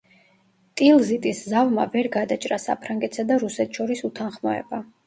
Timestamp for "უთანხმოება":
4.13-4.87